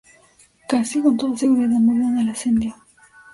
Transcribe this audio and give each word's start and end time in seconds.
Casi 0.67 0.99
con 0.99 1.15
toda 1.15 1.37
seguridad 1.37 1.77
murió 1.79 2.07
en 2.07 2.17
el 2.17 2.29
asedio. 2.29 2.75